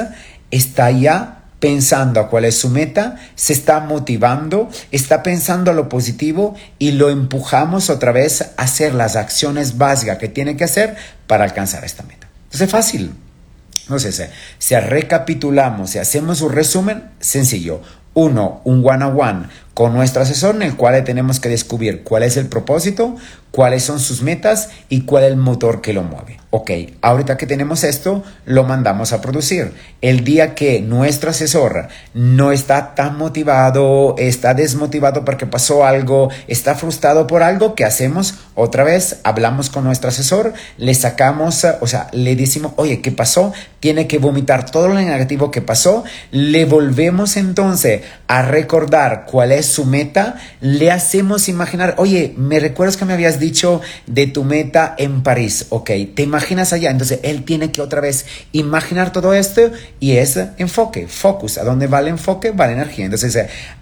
está 0.50 0.90
ya 0.90 1.38
pensando 1.59 2.20
a 2.20 2.28
cuál 2.28 2.44
es 2.44 2.59
su 2.59 2.68
meta, 2.68 3.16
se 3.35 3.54
está 3.54 3.80
motivando, 3.80 4.68
está 4.92 5.23
pensando 5.23 5.70
a 5.70 5.75
lo 5.75 5.88
positivo 5.88 6.54
y 6.78 6.92
lo 6.92 7.09
empujamos 7.09 7.88
otra 7.88 8.12
vez 8.12 8.42
a 8.42 8.62
hacer 8.62 8.94
las 8.94 9.16
acciones 9.16 9.78
básicas 9.78 10.18
que 10.18 10.28
tiene 10.28 10.56
que 10.56 10.64
hacer 10.64 10.97
para 11.26 11.44
alcanzar 11.44 11.85
esta 11.85 12.02
meta. 12.02 12.28
Entonces 12.44 12.62
es 12.62 12.70
fácil. 12.70 13.14
Entonces, 13.82 14.30
si 14.59 14.76
recapitulamos 14.76 15.97
y 15.97 15.99
hacemos 15.99 16.42
un 16.42 16.52
resumen, 16.52 17.11
sencillo. 17.18 17.82
Uno, 18.14 18.60
un 18.64 18.82
one-on-one 18.84 19.46
con 19.74 19.94
nuestro 19.94 20.22
asesor 20.22 20.56
en 20.56 20.62
el 20.62 20.76
cual 20.76 21.02
tenemos 21.04 21.40
que 21.40 21.48
descubrir 21.48 22.02
cuál 22.02 22.22
es 22.22 22.36
el 22.36 22.46
propósito, 22.46 23.16
cuáles 23.50 23.82
son 23.82 23.98
sus 24.00 24.22
metas 24.22 24.70
y 24.88 25.02
cuál 25.02 25.24
es 25.24 25.30
el 25.30 25.36
motor 25.36 25.80
que 25.80 25.92
lo 25.92 26.02
mueve. 26.02 26.38
Ok, 26.52 26.70
ahorita 27.00 27.36
que 27.36 27.46
tenemos 27.46 27.84
esto, 27.84 28.24
lo 28.44 28.64
mandamos 28.64 29.12
a 29.12 29.20
producir. 29.20 29.72
El 30.00 30.24
día 30.24 30.56
que 30.56 30.80
nuestro 30.80 31.30
asesor 31.30 31.86
no 32.12 32.50
está 32.50 32.96
tan 32.96 33.16
motivado, 33.16 34.16
está 34.18 34.54
desmotivado 34.54 35.24
porque 35.24 35.46
pasó 35.46 35.84
algo, 35.84 36.28
está 36.48 36.74
frustrado 36.74 37.28
por 37.28 37.44
algo, 37.44 37.76
¿qué 37.76 37.84
hacemos? 37.84 38.34
Otra 38.56 38.82
vez 38.82 39.18
hablamos 39.22 39.70
con 39.70 39.84
nuestro 39.84 40.08
asesor, 40.08 40.52
le 40.76 40.94
sacamos, 40.94 41.64
o 41.80 41.86
sea, 41.86 42.08
le 42.12 42.34
decimos, 42.34 42.72
oye, 42.76 43.00
¿qué 43.00 43.12
pasó? 43.12 43.52
Tiene 43.78 44.08
que 44.08 44.18
vomitar 44.18 44.68
todo 44.68 44.88
lo 44.88 44.94
negativo 44.94 45.52
que 45.52 45.62
pasó. 45.62 46.02
Le 46.32 46.64
volvemos 46.64 47.36
entonces 47.36 48.02
a 48.26 48.42
recordar 48.42 49.24
cuál 49.30 49.52
es 49.52 49.59
su 49.62 49.84
meta. 49.84 50.36
Le 50.60 50.90
hacemos 50.90 51.48
imaginar, 51.48 51.94
oye, 51.98 52.34
¿me 52.36 52.60
recuerdas 52.60 52.96
que 52.96 53.04
me 53.04 53.12
habías 53.12 53.38
dicho 53.38 53.80
de 54.06 54.26
tu 54.26 54.44
meta 54.44 54.94
en 54.98 55.22
París? 55.22 55.66
Ok, 55.70 55.90
te 56.14 56.22
imaginas 56.22 56.72
allá. 56.72 56.90
Entonces 56.90 57.20
él 57.22 57.44
tiene 57.44 57.72
que 57.72 57.82
otra 57.82 58.00
vez 58.00 58.26
imaginar 58.52 59.12
todo 59.12 59.34
esto 59.34 59.70
y 59.98 60.12
es 60.12 60.38
enfoque, 60.58 61.08
focus. 61.08 61.58
¿A 61.58 61.64
dónde 61.64 61.86
va 61.86 62.00
el 62.00 62.08
enfoque? 62.08 62.50
Va 62.50 62.66
la 62.66 62.72
energía. 62.72 63.04
Entonces 63.04 63.38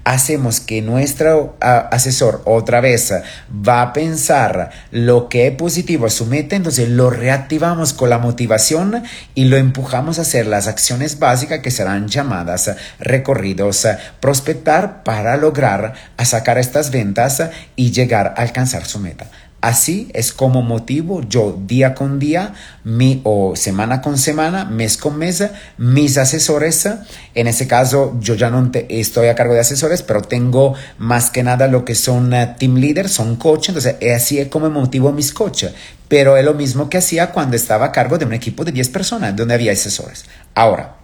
hacemos 0.09 0.61
que 0.61 0.81
nuestro 0.81 1.57
asesor 1.61 2.41
otra 2.47 2.81
vez 2.81 3.13
va 3.53 3.83
a 3.83 3.93
pensar 3.93 4.71
lo 4.91 5.29
que 5.29 5.47
es 5.47 5.55
positivo 5.55 6.07
a 6.07 6.11
su 6.11 6.25
meta. 6.25 6.57
Entonces 6.57 6.89
lo 6.89 7.11
reactivamos 7.11 7.93
con 7.93 8.09
la 8.09 8.19
motivación 8.19 9.03
y 9.35 9.45
lo 9.45 9.59
empujamos 9.59 10.19
a 10.19 10.23
hacer 10.23 10.47
las 10.47 10.67
acciones 10.67 11.19
básicas 11.19 11.61
que 11.61 11.71
serán 11.71 12.09
llamadas 12.09 12.71
recorridos 12.99 13.87
prospectar 14.21 15.03
para 15.03 15.37
lograr 15.37 15.93
a 16.17 16.25
sacar 16.25 16.57
estas 16.57 16.91
ventas 16.91 17.43
y 17.77 17.91
llegar 17.91 18.35
a 18.37 18.43
alcanzar 18.43 18.87
su 18.87 18.99
meta. 19.01 19.27
Así 19.61 20.09
es 20.15 20.33
como 20.33 20.63
motivo 20.63 21.21
yo 21.29 21.59
día 21.67 21.93
con 21.93 22.21
día, 22.21 22.55
mi, 22.85 23.21
o 23.25 23.57
semana 23.57 24.01
con 24.01 24.17
semana, 24.17 24.65
mes 24.65 24.97
con 24.97 25.19
mes, 25.19 25.45
mis 25.79 26.17
asesores. 26.17 26.89
En 27.35 27.49
ese 27.49 27.67
caso, 27.67 28.17
yo 28.21 28.37
ya 28.37 28.51
no 28.51 28.71
estoy 28.89 29.27
a 29.27 29.35
cargo 29.35 29.55
de 29.55 29.61
asesores, 29.61 30.03
pero 30.03 30.23
tengo 30.23 30.75
más 30.99 31.31
que 31.31 31.43
nada 31.43 31.67
lo 31.67 31.85
que 31.85 31.97
son 31.97 32.33
eh, 32.35 32.55
team 32.57 32.77
leaders, 32.77 33.11
son 33.11 33.35
coach. 33.35 33.71
Entonces, 33.71 33.97
así 34.15 34.39
es 34.39 34.47
como 34.47 34.71
motivo 34.71 35.11
mis 35.11 35.33
coaches. 35.33 35.73
Pero 36.07 36.37
es 36.37 36.45
lo 36.45 36.55
mismo 36.55 36.89
que 36.89 36.99
hacía 36.99 37.33
cuando 37.33 37.57
estaba 37.57 37.87
a 37.87 37.93
cargo 37.93 38.17
de 38.17 38.27
un 38.27 38.35
equipo 38.35 38.65
de 38.65 38.71
10 38.71 38.89
personas, 38.91 39.35
donde 39.35 39.55
había 39.55 39.73
asesores. 39.73 40.25
Ahora, 40.55 40.95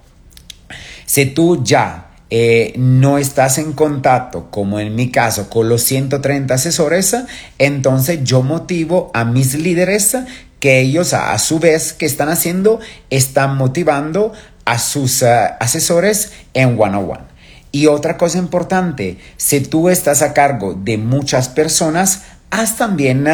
si 1.06 1.26
tú 1.26 1.64
ya 1.64 2.03
eh, 2.30 2.72
no 2.76 3.18
estás 3.18 3.58
en 3.58 3.72
contacto, 3.72 4.50
como 4.50 4.80
en 4.80 4.94
mi 4.94 5.10
caso, 5.10 5.50
con 5.50 5.68
los 5.68 5.82
130 5.82 6.54
asesores, 6.54 7.16
entonces 7.58 8.24
yo 8.24 8.42
motivo 8.42 9.10
a 9.14 9.24
mis 9.24 9.54
líderes 9.54 10.16
que 10.58 10.80
ellos 10.80 11.12
a, 11.12 11.38
su 11.38 11.58
vez 11.58 11.92
que 11.92 12.06
están 12.06 12.30
haciendo, 12.30 12.80
están 13.10 13.56
motivando 13.56 14.32
a 14.64 14.78
sus 14.78 15.22
eh, 15.22 15.50
asesores 15.60 16.32
en 16.54 16.80
one 16.80 16.96
on 16.96 17.10
one. 17.10 17.34
Y 17.70 17.88
otra 17.88 18.16
cosa 18.16 18.38
importante, 18.38 19.18
si 19.36 19.60
tú 19.60 19.88
estás 19.88 20.22
a 20.22 20.32
cargo 20.32 20.74
de 20.74 20.96
muchas 20.96 21.48
personas, 21.48 22.22
haz 22.50 22.76
también 22.76 23.26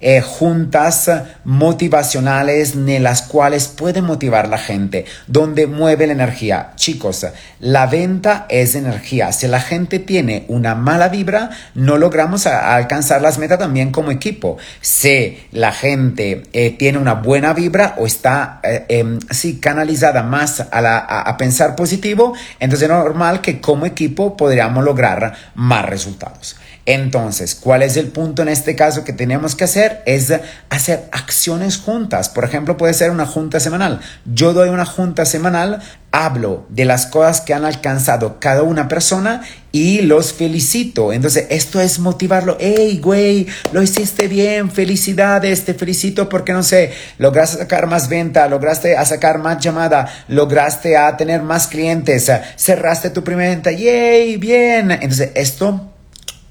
eh, 0.00 0.20
juntas 0.20 1.10
motivacionales 1.44 2.74
en 2.74 3.02
las 3.02 3.22
cuales 3.22 3.68
puede 3.68 4.02
motivar 4.02 4.48
la 4.48 4.58
gente, 4.58 5.04
donde 5.26 5.66
mueve 5.66 6.06
la 6.06 6.12
energía. 6.12 6.72
Chicos, 6.76 7.26
la 7.60 7.86
venta 7.86 8.46
es 8.48 8.74
energía. 8.74 9.32
Si 9.32 9.46
la 9.46 9.60
gente 9.60 9.98
tiene 9.98 10.44
una 10.48 10.74
mala 10.74 11.08
vibra, 11.08 11.50
no 11.74 11.96
logramos 11.96 12.46
alcanzar 12.46 13.22
las 13.22 13.38
metas 13.38 13.58
también 13.58 13.92
como 13.92 14.10
equipo. 14.10 14.58
Si 14.80 15.38
la 15.52 15.72
gente 15.72 16.42
eh, 16.52 16.70
tiene 16.78 16.98
una 16.98 17.14
buena 17.14 17.52
vibra 17.52 17.94
o 17.98 18.06
está 18.06 18.60
eh, 18.62 18.84
em, 18.88 19.18
canalizada 19.60 20.22
más 20.22 20.60
a 20.70 21.36
pensar 21.38 21.76
positivo, 21.76 22.34
entonces 22.60 22.88
es 22.88 22.94
normal 22.94 23.40
que 23.40 23.60
como 23.60 23.86
equipo 23.86 24.36
podríamos 24.36 24.84
lograr 24.84 25.34
más 25.54 25.84
resultados. 25.84 26.56
Entonces, 26.86 27.56
¿cuál 27.56 27.82
es 27.82 27.96
el 27.96 28.08
punto 28.08 28.42
en 28.42 28.48
este 28.48 28.76
caso 28.76 29.02
que 29.02 29.12
tenemos 29.12 29.56
que 29.56 29.64
hacer? 29.64 29.85
Es 30.06 30.32
hacer 30.70 31.08
acciones 31.12 31.78
juntas. 31.78 32.28
Por 32.28 32.44
ejemplo, 32.44 32.76
puede 32.76 32.94
ser 32.94 33.10
una 33.10 33.26
junta 33.26 33.60
semanal. 33.60 34.00
Yo 34.24 34.52
doy 34.52 34.68
una 34.68 34.84
junta 34.84 35.24
semanal, 35.24 35.80
hablo 36.12 36.66
de 36.70 36.86
las 36.86 37.06
cosas 37.06 37.42
que 37.42 37.52
han 37.52 37.64
alcanzado 37.64 38.40
cada 38.40 38.62
una 38.62 38.88
persona 38.88 39.42
y 39.72 40.00
los 40.00 40.32
felicito. 40.32 41.12
Entonces, 41.12 41.46
esto 41.50 41.80
es 41.80 41.98
motivarlo. 41.98 42.56
Hey, 42.58 42.98
güey, 43.02 43.46
lo 43.72 43.82
hiciste 43.82 44.26
bien, 44.26 44.70
felicidades, 44.70 45.64
te 45.64 45.74
felicito 45.74 46.28
porque 46.28 46.52
no 46.52 46.62
sé, 46.62 46.92
lograste 47.18 47.58
sacar 47.58 47.86
más 47.86 48.08
venta, 48.08 48.48
lograste 48.48 48.96
a 48.96 49.04
sacar 49.04 49.38
más 49.38 49.62
llamada, 49.62 50.08
lograste 50.28 50.96
a 50.96 51.16
tener 51.16 51.42
más 51.42 51.66
clientes, 51.66 52.30
cerraste 52.56 53.10
tu 53.10 53.22
primera 53.22 53.50
venta, 53.50 53.70
yay, 53.70 54.36
bien. 54.38 54.90
Entonces, 54.90 55.32
esto 55.34 55.92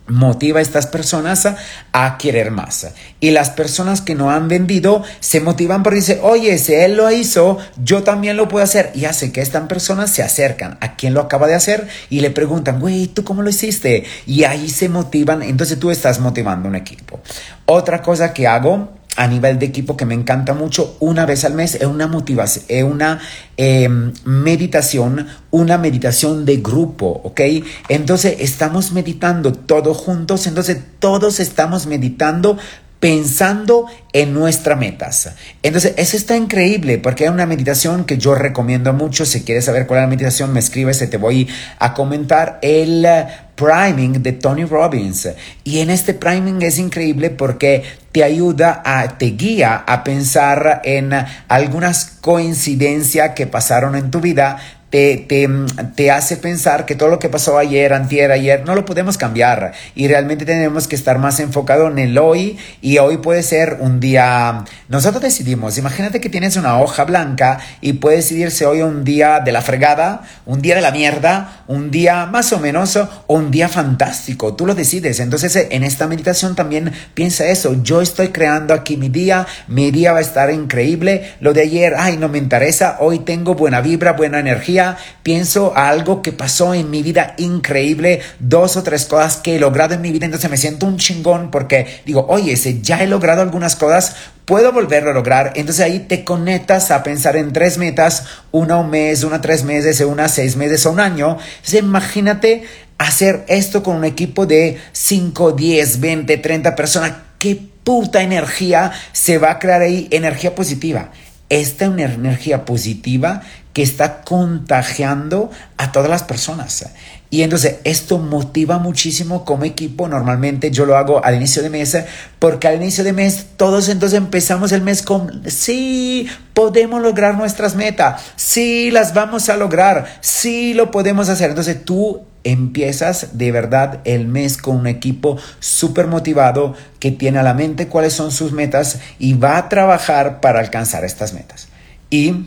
motiva 0.08 0.60
a 0.60 0.62
estas 0.62 0.88
personas 0.88 1.48
a, 1.92 2.18
querer 2.18 2.52
más. 2.52 2.88
Y 3.20 3.32
las 3.32 3.50
personas 3.50 4.02
que 4.02 4.16
no 4.16 4.32
han 4.32 4.48
vendido 4.48 5.04
se 5.20 5.42
motivan 5.42 5.84
porque 5.84 6.00
dicen, 6.00 6.20
oye, 6.22 6.58
si 6.58 6.74
él 6.74 6.96
lo 6.96 7.12
hizo, 7.12 7.58
yo 7.78 8.04
también 8.04 8.38
lo 8.38 8.48
puedo 8.48 8.64
hacer. 8.64 8.92
Y 8.94 9.06
hace 9.06 9.32
que 9.32 9.42
estas 9.42 9.68
personas 9.68 10.12
se 10.12 10.24
acercan 10.24 10.78
a 10.82 10.96
quien 10.96 11.14
lo 11.14 11.22
acaba 11.22 11.48
de 11.48 11.56
hacer 11.56 11.88
y 12.10 12.22
le 12.22 12.32
preguntan, 12.32 12.80
güey, 12.80 13.08
¿tú 13.08 13.24
cómo 13.24 13.42
lo 13.42 13.50
hiciste? 13.50 14.06
Y 14.26 14.44
ahí 14.44 14.70
se 14.70 14.90
motivan. 14.90 15.42
Entonces 15.42 15.80
tú 15.80 15.92
estás 15.92 16.20
motivando 16.20 16.70
un 16.70 16.76
equipo. 16.76 17.20
Otra 17.66 18.02
cosa 18.02 18.34
que 18.34 18.48
hago 18.48 18.90
a 19.16 19.28
nivel 19.28 19.60
de 19.60 19.66
equipo 19.66 19.96
que 19.96 20.06
me 20.06 20.14
encanta 20.14 20.54
mucho, 20.54 20.98
una 21.00 21.26
vez 21.26 21.46
al 21.46 21.54
mes 21.54 21.76
es 21.76 21.86
una 21.86 22.08
motivación, 22.08 22.66
es 22.68 22.84
una 22.84 23.20
em, 23.58 24.14
meditación, 24.26 25.28
una 25.52 25.78
meditación 25.78 26.46
de 26.46 26.58
grupo, 26.58 27.22
¿ok? 27.24 27.42
Entonces 27.90 28.38
estamos 28.40 28.92
meditando 28.92 29.54
todos 29.54 29.98
juntos, 29.98 30.48
entonces 30.48 30.80
todos 31.00 31.40
estamos 31.40 31.88
meditando 31.88 32.58
pensando 33.00 33.86
en 34.14 34.34
nuestras 34.34 34.80
metas. 34.80 35.36
Entonces, 35.62 35.94
eso 35.98 36.18
está 36.18 36.36
increíble 36.38 36.98
porque 36.98 37.26
hay 37.26 37.30
una 37.30 37.46
meditación 37.46 38.06
que 38.06 38.18
yo 38.18 38.36
recomiendo 38.36 38.94
mucho. 38.94 39.26
Si 39.26 39.44
quieres 39.44 39.66
saber 39.66 39.86
cuál 39.86 40.00
es 40.00 40.04
la 40.04 40.10
meditación, 40.10 40.54
me 40.54 40.60
escribes 40.60 41.02
y 41.02 41.08
te 41.08 41.18
voy 41.18 41.48
a 41.80 41.94
comentar 41.94 42.60
el 42.62 43.06
eh, 43.06 43.28
priming 43.56 44.24
de 44.24 44.34
Tony 44.34 44.66
Robbins. 44.66 45.30
Y 45.64 45.80
en 45.80 45.90
este 45.90 46.14
priming 46.14 46.62
es 46.62 46.78
increíble 46.78 47.30
porque 47.30 47.84
te 48.12 48.24
ayuda 48.24 48.82
a, 48.86 49.18
te 49.18 49.28
guía 49.28 49.84
a 49.86 50.04
pensar 50.04 50.82
en 50.86 51.12
algunas 51.48 52.06
coincidencias 52.22 53.32
que 53.32 53.46
pasaron 53.48 53.96
en 53.96 54.10
tu 54.10 54.22
vida 54.22 54.58
te, 54.96 56.12
hace 56.12 56.38
pensar 56.38 56.86
que 56.86 56.96
todo 56.96 57.10
lo 57.10 57.20
que 57.20 57.28
pasó 57.28 57.58
ayer, 57.58 57.94
antier, 57.94 58.32
ayer, 58.32 58.64
no 58.66 58.76
lo 58.76 58.86
podemos 58.86 59.18
cambiar. 59.18 59.74
Y 59.94 60.08
realmente 60.08 60.46
tenemos 60.46 60.88
que 60.88 60.96
estar 60.96 61.20
más 61.20 61.40
enfocado 61.40 61.88
en 61.88 62.00
el 62.00 62.18
hoy. 62.18 62.58
Y 62.82 62.98
hoy 63.00 63.18
puede 63.18 63.44
ser 63.44 63.78
un 63.82 64.00
día, 64.00 64.64
nosotros 64.88 65.22
decidimos, 65.22 65.78
imagínate 65.78 66.22
que 66.22 66.30
tienes 66.30 66.56
una 66.56 66.80
hoja 66.80 67.04
blanca 67.04 67.60
y 67.82 67.94
puede 67.94 68.18
decidirse 68.18 68.66
hoy 68.66 68.82
un 68.82 69.04
día 69.04 69.40
de 69.40 69.52
la 69.52 69.62
fregada, 69.62 70.22
un 70.46 70.62
día 70.62 70.76
de 70.76 70.82
la 70.82 70.92
mierda, 70.92 71.64
un 71.68 71.92
día 71.92 72.26
más 72.26 72.54
o 72.54 72.60
menos 72.60 72.96
o 72.96 73.10
un 73.28 73.52
día 73.52 73.68
fantástico, 73.68 74.56
tú 74.56 74.66
lo 74.66 74.76
decides. 74.76 75.20
Entonces 75.20 75.68
en 75.70 75.84
esta 75.84 76.08
meditación 76.08 76.56
también 76.56 76.92
piensa 77.14 77.46
eso, 77.48 77.82
yo 77.84 78.02
estoy 78.02 78.30
creando 78.30 78.74
aquí 78.74 78.98
mi 78.98 79.10
día, 79.10 79.48
mi 79.68 79.92
día 79.92 80.14
va 80.14 80.20
a 80.20 80.22
estar 80.22 80.52
increíble, 80.52 81.34
lo 81.40 81.54
de 81.54 81.62
ayer, 81.62 81.96
ay, 81.98 82.18
no 82.18 82.30
me 82.30 82.38
interesa, 82.38 82.98
hoy 83.00 83.20
tengo 83.20 83.56
buena 83.56 83.82
vibra, 83.82 84.14
buena 84.14 84.40
energía 84.40 84.85
pienso 85.24 85.76
algo 85.76 86.22
que 86.22 86.32
pasó 86.32 86.74
en 86.74 86.90
mi 86.90 87.04
vida 87.04 87.36
increíble, 87.38 88.22
dos 88.40 88.78
o 88.78 88.84
tres 88.84 89.06
cosas 89.06 89.38
que 89.38 89.56
he 89.56 89.60
logrado 89.60 89.94
en 89.94 90.02
mi 90.02 90.12
vida, 90.12 90.26
entonces 90.26 90.50
me 90.50 90.58
siento 90.58 90.86
un 90.86 90.98
chingón 90.98 91.52
porque 91.52 92.02
digo, 92.06 92.26
oye, 92.30 92.56
si 92.58 92.82
ya 92.82 93.04
he 93.04 93.08
logrado 93.08 93.42
algunas 93.42 93.76
cosas, 93.76 94.16
puedo 94.46 94.72
volverlo 94.72 95.12
a 95.12 95.14
lograr. 95.14 95.54
Entonces 95.56 95.86
ahí 95.86 96.00
te 96.00 96.24
conectas 96.24 96.92
a 96.92 97.04
pensar 97.04 97.36
en 97.36 97.52
tres 97.52 97.78
metas, 97.78 98.26
una 98.52 98.78
un 98.78 98.90
mes, 98.90 99.24
una 99.24 99.42
tres 99.42 99.64
meses, 99.64 100.00
una 100.02 100.30
seis 100.30 100.56
meses 100.56 100.86
o 100.86 100.92
un 100.92 101.00
año. 101.00 101.38
Entonces 101.58 101.80
imagínate 101.80 102.64
hacer 102.98 103.44
esto 103.48 103.84
con 103.84 103.98
un 103.98 104.06
equipo 104.06 104.46
de 104.46 104.80
5, 104.92 105.52
10, 105.52 106.00
20, 106.00 106.38
30 106.38 106.76
personas. 106.76 107.14
¿Qué 107.40 107.60
puta 107.84 108.24
energía 108.24 108.92
se 109.12 109.38
va 109.38 109.52
a 109.52 109.60
crear 109.60 109.82
ahí? 109.82 110.08
Energía 110.12 110.56
positiva. 110.56 111.12
Esta 111.50 111.86
es 111.86 111.92
una 111.92 112.04
energía 112.06 112.66
positiva 112.66 113.42
que 113.74 113.84
está 113.84 114.22
contagiando 114.22 115.52
a 115.78 115.92
todas 115.92 116.10
las 116.10 116.24
personas. 116.24 116.86
Y 117.30 117.42
entonces 117.44 117.78
esto 117.84 118.18
motiva 118.18 118.80
muchísimo 118.80 119.44
como 119.44 119.66
equipo. 119.66 120.08
Normalmente 120.08 120.72
yo 120.72 120.86
lo 120.86 120.96
hago 120.96 121.24
al 121.24 121.36
inicio 121.36 121.62
de 121.62 121.70
mes 121.70 121.98
porque 122.40 122.68
al 122.68 122.78
inicio 122.78 123.04
de 123.04 123.12
mes 123.12 123.48
todos 123.58 123.90
entonces 123.90 124.18
empezamos 124.18 124.72
el 124.72 124.82
mes 124.82 125.02
con, 125.02 125.44
sí, 125.50 126.28
podemos 126.54 127.02
lograr 127.02 127.36
nuestras 127.36 127.76
metas, 127.76 128.22
sí, 128.38 128.90
las 128.92 129.14
vamos 129.14 129.50
a 129.50 129.58
lograr, 129.58 130.06
sí, 130.22 130.74
lo 130.74 130.90
podemos 130.90 131.28
hacer. 131.28 131.50
Entonces 131.50 131.84
tú 131.84 132.24
empiezas 132.46 133.38
de 133.38 133.52
verdad 133.52 134.00
el 134.06 134.28
mes 134.28 134.58
con 134.58 134.78
un 134.78 134.88
equipo 134.88 135.38
súper 135.60 136.08
motivado 136.08 136.76
que 137.00 137.12
tiene 137.12 137.40
a 137.40 137.44
la 137.44 137.54
mente 137.54 137.88
cuáles 137.88 138.14
son 138.14 138.32
sus 138.32 138.54
metas 138.54 139.00
y 139.20 139.34
va 139.34 139.58
a 139.58 139.68
trabajar 139.68 140.40
para 140.40 140.62
alcanzar 140.62 141.04
estas 141.04 141.34
metas. 141.34 141.68
Y 142.10 142.46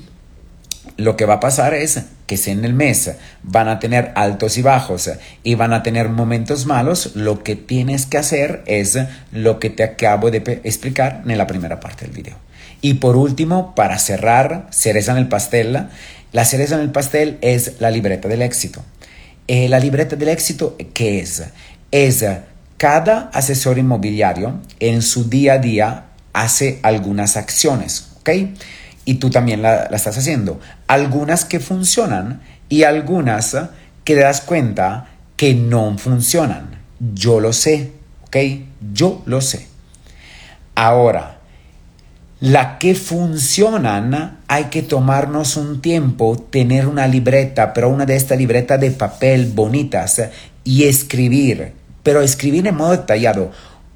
lo 0.96 1.16
que 1.16 1.26
va 1.26 1.34
a 1.34 1.40
pasar 1.40 1.74
es 1.74 2.00
que 2.26 2.36
si 2.36 2.50
en 2.50 2.64
el 2.64 2.74
mes 2.74 3.12
van 3.42 3.68
a 3.68 3.78
tener 3.78 4.12
altos 4.14 4.56
y 4.56 4.62
bajos 4.62 5.10
y 5.42 5.54
van 5.54 5.72
a 5.72 5.82
tener 5.82 6.08
momentos 6.08 6.66
malos, 6.66 7.12
lo 7.14 7.42
que 7.42 7.56
tienes 7.56 8.06
que 8.06 8.18
hacer 8.18 8.62
es 8.66 8.98
lo 9.32 9.58
que 9.58 9.70
te 9.70 9.82
acabo 9.82 10.30
de 10.30 10.60
explicar 10.64 11.22
en 11.26 11.38
la 11.38 11.46
primera 11.46 11.80
parte 11.80 12.04
del 12.04 12.14
video. 12.14 12.36
Y 12.80 12.94
por 12.94 13.16
último, 13.16 13.74
para 13.74 13.98
cerrar, 13.98 14.66
cereza 14.70 15.12
en 15.12 15.18
el 15.18 15.28
pastel, 15.28 15.88
la 16.32 16.44
cereza 16.44 16.76
en 16.76 16.82
el 16.82 16.90
pastel 16.90 17.38
es 17.40 17.80
la 17.80 17.90
libreta 17.90 18.28
del 18.28 18.42
éxito. 18.42 18.84
Eh, 19.48 19.68
la 19.68 19.80
libreta 19.80 20.14
del 20.14 20.28
éxito, 20.28 20.76
¿qué 20.94 21.20
es? 21.20 21.42
Es 21.90 22.24
cada 22.76 23.30
asesor 23.32 23.78
inmobiliario 23.78 24.60
en 24.78 25.02
su 25.02 25.28
día 25.28 25.54
a 25.54 25.58
día 25.58 26.04
hace 26.32 26.78
algunas 26.82 27.36
acciones, 27.36 28.10
¿ok? 28.20 28.30
y 29.08 29.14
tú 29.14 29.30
también 29.30 29.62
la, 29.62 29.84
estás 29.84 30.18
haciendo. 30.18 30.60
Algunas 30.86 31.46
que 31.46 31.60
funcionan 31.60 32.42
y 32.68 32.82
algunas 32.82 33.56
que 34.04 34.14
te 34.14 34.20
das 34.20 34.42
cuenta 34.42 35.06
que 35.38 35.54
no 35.54 35.96
funcionan. 35.96 36.78
Yo 37.14 37.40
lo 37.40 37.54
sé, 37.54 37.92
¿ok? 38.26 38.36
Yo 38.92 39.22
lo 39.24 39.40
sé. 39.40 39.66
Ahora, 40.74 41.38
la 42.40 42.78
que 42.78 42.95
funcionan, 42.95 44.38
hay 44.47 44.64
que 44.64 44.83
tomarnos 44.83 45.57
un 45.57 45.80
tiempo, 45.80 46.37
tener 46.50 46.87
una 46.87 47.09
libreta, 47.09 47.73
pero 47.73 47.88
una 47.88 48.07
de 48.07 48.16
estas 48.16 48.38
libretas 48.38 48.80
de 48.80 48.92
papel 48.92 49.50
bonitas 49.54 50.23
y 50.62 50.85
escribir, 50.85 51.73
pero 52.02 52.23
escribir 52.23 52.66
en 52.66 52.76
modo 52.76 52.92
detallado. 52.92 53.50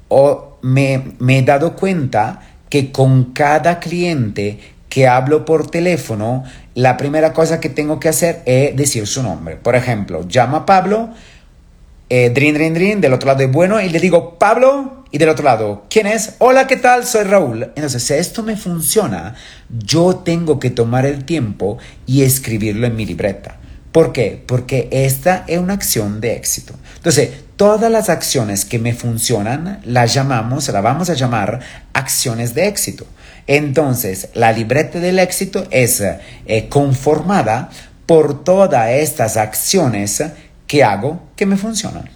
O 0.09 0.57
me, 0.61 1.15
he 1.27 1.41
dado 1.43 1.75
cuenta 1.75 2.41
que 2.69 2.91
con 2.91 3.33
cada 3.33 3.79
cliente 3.79 4.59
que 4.89 5.07
hablo 5.07 5.45
por 5.45 5.71
teléfono, 5.71 6.43
la 6.75 6.97
primera 6.97 7.33
cosa 7.33 7.59
que 7.59 7.69
tengo 7.69 7.99
que 7.99 8.09
hacer 8.09 8.41
es 8.45 8.75
decir 8.75 9.07
su 9.07 9.23
nombre. 9.23 9.55
Por 9.55 9.75
ejemplo, 9.75 10.27
llama 10.27 10.65
Pablo, 10.65 11.11
eh, 12.09 12.29
drin, 12.29 12.53
drin, 12.53 12.73
drin, 12.73 13.01
del 13.01 13.13
otro 13.13 13.27
lado 13.27 13.39
de 13.39 13.47
bueno, 13.47 13.81
y 13.81 13.89
le 13.89 13.99
digo, 13.99 14.37
Pablo, 14.37 15.03
y 15.11 15.19
del 15.19 15.29
otro 15.29 15.45
lado, 15.45 15.85
¿quién 15.89 16.07
es? 16.07 16.33
Hola, 16.39 16.65
¿qué 16.65 16.75
tal? 16.75 17.05
Soy 17.05 17.23
Raúl. 17.23 17.71
Entonces, 17.75 18.03
si 18.03 18.15
esto 18.15 18.41
me 18.41 18.57
funciona, 18.57 19.35
yo 19.69 20.15
tengo 20.15 20.59
que 20.59 20.71
tomar 20.71 21.05
el 21.05 21.23
tiempo 21.23 21.77
y 22.07 22.23
escribirlo 22.23 22.87
en 22.87 22.95
mi 22.95 23.05
libreta. 23.05 23.57
¿Por 23.91 24.11
qué? 24.11 24.43
Porque 24.47 24.89
esta 24.91 25.43
es 25.47 25.59
una 25.59 25.75
acción 25.75 26.19
de 26.19 26.33
éxito. 26.33 26.73
Entonces, 26.95 27.29
todas 27.57 27.91
las 27.91 28.09
acciones 28.09 28.65
que 28.65 28.79
me 28.79 28.93
funcionan, 28.93 29.81
las 29.85 30.15
llamamos, 30.15 30.67
las 30.67 30.81
vamos 30.81 31.11
a 31.11 31.13
llamar 31.13 31.59
acciones 31.93 32.55
de 32.55 32.67
éxito. 32.67 33.05
Entonces, 33.45 34.29
la 34.33 34.51
libreta 34.51 34.99
del 34.99 35.19
éxito 35.19 35.67
es 35.69 36.01
eh, 36.01 36.67
conformada 36.69 37.69
por 38.07 38.43
todas 38.43 38.89
estas 38.89 39.37
acciones 39.37 40.23
que 40.67 40.83
hago 40.83 41.21
que 41.35 41.45
me 41.45 41.57
funcionan. 41.57 42.09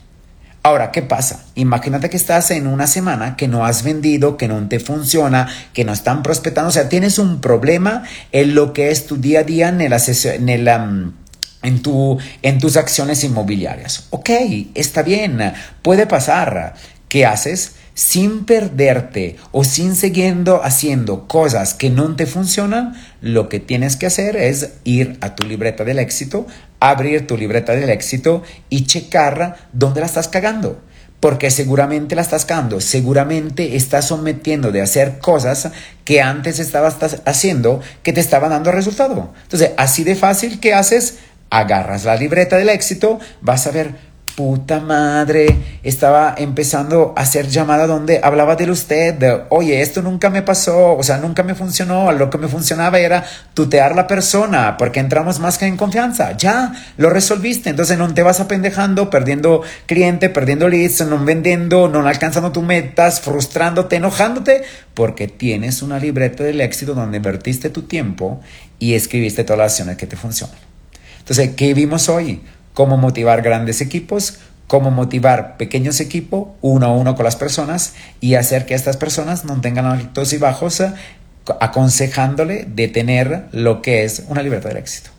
Ahora, 0.67 0.91
¿qué 0.91 1.01
pasa? 1.01 1.45
Imagínate 1.55 2.09
que 2.09 2.17
estás 2.17 2.51
en 2.51 2.67
una 2.67 2.87
semana 2.87 3.37
que 3.37 3.47
no 3.47 3.65
has 3.65 3.83
vendido, 3.83 4.35
que 4.35 4.49
no 4.49 4.67
te 4.67 4.81
funciona, 4.81 5.47
que 5.71 5.85
no 5.85 5.93
están 5.93 6.23
prospectando, 6.23 6.67
o 6.67 6.73
sea, 6.73 6.89
tienes 6.89 7.19
un 7.19 7.39
problema 7.39 8.03
en 8.33 8.53
lo 8.53 8.73
que 8.73 8.91
es 8.91 9.07
tu 9.07 9.15
día 9.15 9.39
a 9.39 9.43
día 9.43 9.69
en, 9.69 9.79
el, 9.79 10.67
en, 11.63 11.81
tu, 11.81 12.17
en 12.41 12.59
tus 12.59 12.75
acciones 12.75 13.23
inmobiliarias. 13.23 14.07
Ok, 14.09 14.29
está 14.75 15.03
bien, 15.03 15.53
puede 15.81 16.05
pasar. 16.05 16.75
¿Qué 17.07 17.25
haces? 17.25 17.75
sin 17.97 18.45
perderte 18.45 19.37
o 19.51 19.63
sin 19.63 19.95
siguiendo 19.95 20.63
haciendo 20.63 21.27
cosas 21.27 21.73
que 21.73 21.89
no 21.89 22.15
te 22.15 22.27
funcionan, 22.27 22.93
lo 23.21 23.49
que 23.49 23.59
tienes 23.59 23.95
que 23.95 24.05
hacer 24.05 24.35
es 24.35 24.73
ir 24.83 25.17
a 25.19 25.33
tu 25.33 25.47
libreta 25.47 25.83
del 25.83 25.97
éxito, 25.97 26.45
abrir 26.79 27.27
tu 27.27 27.37
libreta 27.37 27.73
del 27.73 27.89
éxito 27.89 28.43
y 28.69 28.85
checar 28.85 29.69
dónde 29.73 30.01
la 30.01 30.05
estás 30.05 30.27
cagando. 30.27 30.81
Porque 31.19 31.49
seguramente 31.49 32.15
la 32.15 32.21
estás 32.21 32.45
cagando, 32.45 32.79
seguramente 32.79 33.75
estás 33.75 34.05
sometiendo 34.05 34.71
de 34.71 34.81
hacer 34.81 35.17
cosas 35.17 35.71
que 36.05 36.21
antes 36.21 36.59
estabas 36.59 36.97
haciendo 37.25 37.81
que 38.03 38.13
te 38.13 38.19
estaban 38.19 38.51
dando 38.51 38.71
resultado. 38.71 39.33
Entonces, 39.43 39.71
así 39.77 40.03
de 40.03 40.15
fácil 40.15 40.59
que 40.59 40.75
haces, 40.75 41.17
agarras 41.49 42.03
la 42.05 42.15
libreta 42.15 42.57
del 42.57 42.69
éxito, 42.69 43.19
vas 43.41 43.65
a 43.65 43.71
ver, 43.71 43.95
puta 44.37 44.79
madre, 44.79 45.47
estaba 45.81 46.35
empezando 46.37 47.15
a 47.17 47.21
hacer 47.21 47.47
llamada 47.47 47.87
donde 47.87 48.19
hablaba 48.21 48.55
de 48.55 48.69
usted, 48.69 49.15
de, 49.15 49.41
oye, 49.49 49.81
esto 49.81 50.03
nunca 50.03 50.29
me 50.29 50.43
pasó, 50.43 50.95
o 50.95 51.01
sea, 51.01 51.17
nunca 51.17 51.41
me 51.41 51.55
funcionó, 51.55 52.11
lo 52.11 52.29
que 52.29 52.37
me 52.37 52.47
funcionaba 52.47 52.99
era 52.99 53.25
tutear 53.55 53.95
la 53.95 54.05
persona, 54.05 54.77
porque 54.77 54.99
entramos 54.99 55.39
más 55.39 55.57
que 55.57 55.65
en 55.65 55.75
confianza, 55.75 56.37
ya, 56.37 56.71
lo 56.97 57.09
resolviste, 57.09 57.71
entonces 57.71 57.97
no 57.97 58.13
te 58.13 58.21
vas 58.21 58.39
apendejando, 58.39 59.09
perdiendo 59.09 59.63
cliente, 59.87 60.29
perdiendo 60.29 60.69
leads, 60.69 61.03
no 61.07 61.17
vendiendo, 61.25 61.87
no 61.87 62.07
alcanzando 62.07 62.51
tus 62.51 62.63
metas, 62.63 63.21
frustrándote, 63.21 63.95
enojándote, 63.95 64.61
porque 64.93 65.27
tienes 65.27 65.81
una 65.81 65.97
libreta 65.97 66.43
del 66.43 66.61
éxito 66.61 66.93
donde 66.93 67.17
invertiste 67.17 67.71
tu 67.71 67.87
tiempo 67.87 68.39
y 68.77 68.93
escribiste 68.93 69.43
todas 69.43 69.57
las 69.57 69.71
acciones 69.71 69.97
que 69.97 70.05
te 70.05 70.15
funcionan. 70.15 70.59
Entonces, 71.17 71.55
¿qué 71.55 71.73
vimos 71.73 72.07
hoy? 72.07 72.39
Cómo 72.77 72.95
motivar 72.95 73.41
grandes 73.41 73.81
equipos, 73.81 74.37
cómo 74.67 74.91
motivar 74.91 75.57
pequeños 75.57 75.99
equipos 75.99 76.49
uno 76.61 76.85
a 76.85 76.95
uno 76.95 77.15
con 77.15 77.25
las 77.25 77.35
personas 77.35 77.95
y 78.21 78.35
hacer 78.35 78.67
que 78.67 78.75
estas 78.75 78.97
personas 78.97 79.45
no 79.45 79.59
tengan 79.61 79.87
altos 79.87 80.31
y 80.31 80.37
bajos, 80.37 80.81
eh, 80.81 80.93
aconsejándole 81.59 82.65
de 82.65 82.87
tener 82.87 83.47
lo 83.51 83.81
que 83.81 84.03
es 84.03 84.25
una 84.27 84.43
libertad 84.43 84.69
del 84.69 84.77
éxito. 84.77 85.09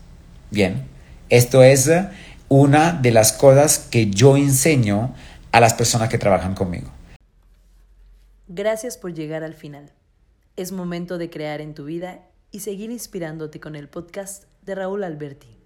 Bien, 0.52 0.84
esto 1.30 1.64
es 1.64 1.88
eh, 1.88 2.06
una 2.48 2.92
de 2.92 3.10
las 3.10 3.32
cosas 3.32 3.88
que 3.90 4.08
yo 4.08 4.36
enseño 4.36 5.12
a 5.50 5.58
las 5.58 5.74
personas 5.74 6.10
que 6.10 6.18
trabajan 6.18 6.54
conmigo. 6.54 6.92
Gracias 8.46 8.96
por 8.96 9.14
llegar 9.14 9.42
al 9.42 9.54
final. 9.54 9.90
Es 10.56 10.70
momento 10.70 11.18
de 11.18 11.28
crear 11.28 11.60
en 11.60 11.74
tu 11.74 11.86
vida 11.86 12.20
y 12.52 12.60
seguir 12.60 12.92
inspirándote 12.92 13.58
con 13.58 13.74
el 13.74 13.88
podcast 13.88 14.44
de 14.62 14.76
Raúl 14.76 15.02
Alberti. 15.02 15.57